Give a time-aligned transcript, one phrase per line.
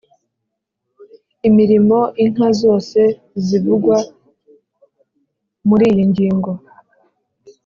[1.47, 2.99] imirimo Inka zose
[3.45, 3.97] zivugwa
[5.67, 6.51] muri iyi ngingo